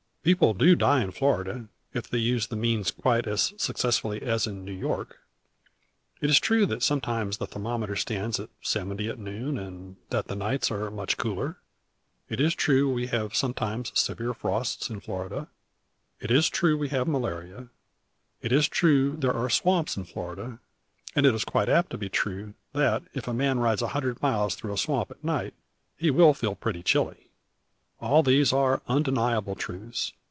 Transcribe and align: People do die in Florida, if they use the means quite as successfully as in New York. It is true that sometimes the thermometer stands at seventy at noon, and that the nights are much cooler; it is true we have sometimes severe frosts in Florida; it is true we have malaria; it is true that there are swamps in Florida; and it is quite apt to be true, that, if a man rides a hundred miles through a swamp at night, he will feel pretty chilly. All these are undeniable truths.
People 0.23 0.53
do 0.53 0.75
die 0.75 1.01
in 1.01 1.09
Florida, 1.09 1.65
if 1.95 2.07
they 2.07 2.19
use 2.19 2.45
the 2.45 2.55
means 2.55 2.91
quite 2.91 3.25
as 3.25 3.55
successfully 3.57 4.21
as 4.21 4.45
in 4.45 4.63
New 4.63 4.71
York. 4.71 5.17
It 6.21 6.29
is 6.29 6.39
true 6.39 6.67
that 6.67 6.83
sometimes 6.83 7.37
the 7.39 7.47
thermometer 7.47 7.95
stands 7.95 8.39
at 8.39 8.51
seventy 8.61 9.09
at 9.09 9.17
noon, 9.17 9.57
and 9.57 9.95
that 10.11 10.27
the 10.27 10.35
nights 10.35 10.69
are 10.69 10.91
much 10.91 11.17
cooler; 11.17 11.57
it 12.29 12.39
is 12.39 12.53
true 12.53 12.87
we 12.93 13.07
have 13.07 13.35
sometimes 13.35 13.99
severe 13.99 14.35
frosts 14.35 14.91
in 14.91 14.99
Florida; 14.99 15.47
it 16.19 16.29
is 16.29 16.49
true 16.49 16.77
we 16.77 16.89
have 16.89 17.07
malaria; 17.07 17.69
it 18.43 18.51
is 18.51 18.67
true 18.69 19.13
that 19.13 19.21
there 19.21 19.33
are 19.33 19.49
swamps 19.49 19.97
in 19.97 20.03
Florida; 20.05 20.59
and 21.15 21.25
it 21.25 21.33
is 21.33 21.43
quite 21.43 21.67
apt 21.67 21.89
to 21.89 21.97
be 21.97 22.09
true, 22.09 22.53
that, 22.73 23.01
if 23.15 23.27
a 23.27 23.33
man 23.33 23.57
rides 23.59 23.81
a 23.81 23.87
hundred 23.87 24.21
miles 24.21 24.53
through 24.53 24.71
a 24.71 24.77
swamp 24.77 25.09
at 25.09 25.23
night, 25.23 25.55
he 25.97 26.11
will 26.11 26.35
feel 26.35 26.53
pretty 26.53 26.83
chilly. 26.83 27.29
All 27.99 28.23
these 28.23 28.51
are 28.51 28.81
undeniable 28.87 29.53
truths. 29.53 30.11